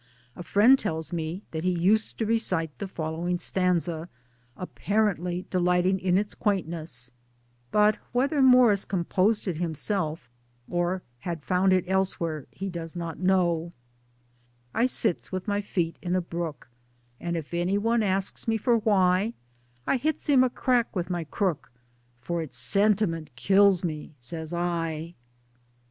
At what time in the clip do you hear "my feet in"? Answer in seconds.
15.47-16.15